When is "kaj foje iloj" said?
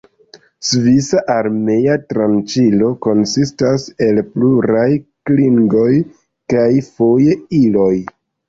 6.55-7.93